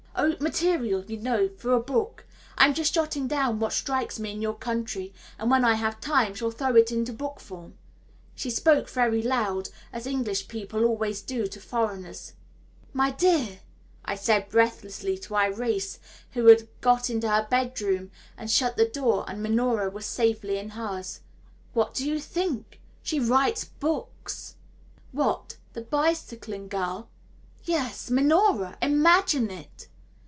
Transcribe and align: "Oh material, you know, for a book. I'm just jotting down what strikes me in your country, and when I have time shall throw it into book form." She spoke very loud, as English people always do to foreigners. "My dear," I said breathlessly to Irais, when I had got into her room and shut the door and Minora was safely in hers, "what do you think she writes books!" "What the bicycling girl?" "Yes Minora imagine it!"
"Oh 0.23 0.35
material, 0.39 1.03
you 1.05 1.17
know, 1.17 1.49
for 1.57 1.73
a 1.73 1.79
book. 1.79 2.25
I'm 2.55 2.75
just 2.75 2.93
jotting 2.93 3.27
down 3.27 3.59
what 3.59 3.73
strikes 3.73 4.19
me 4.19 4.31
in 4.31 4.39
your 4.41 4.53
country, 4.53 5.13
and 5.39 5.49
when 5.49 5.65
I 5.65 5.73
have 5.75 5.99
time 5.99 6.35
shall 6.35 6.51
throw 6.51 6.75
it 6.75 6.91
into 6.91 7.11
book 7.11 7.39
form." 7.39 7.73
She 8.35 8.51
spoke 8.51 8.87
very 8.87 9.23
loud, 9.23 9.69
as 9.91 10.05
English 10.05 10.47
people 10.47 10.85
always 10.85 11.23
do 11.23 11.47
to 11.47 11.59
foreigners. 11.59 12.33
"My 12.93 13.09
dear," 13.09 13.61
I 14.05 14.13
said 14.13 14.49
breathlessly 14.49 15.17
to 15.17 15.29
Irais, 15.33 15.97
when 16.33 16.45
I 16.45 16.49
had 16.51 16.67
got 16.81 17.09
into 17.09 17.27
her 17.27 17.47
room 17.81 18.11
and 18.37 18.51
shut 18.51 18.77
the 18.77 18.87
door 18.87 19.25
and 19.27 19.41
Minora 19.41 19.89
was 19.89 20.05
safely 20.05 20.59
in 20.59 20.69
hers, 20.71 21.21
"what 21.73 21.95
do 21.95 22.07
you 22.07 22.19
think 22.19 22.79
she 23.01 23.19
writes 23.19 23.63
books!" 23.63 24.55
"What 25.13 25.57
the 25.73 25.81
bicycling 25.81 26.67
girl?" 26.67 27.09
"Yes 27.63 28.11
Minora 28.11 28.77
imagine 28.83 29.49
it!" 29.49 29.87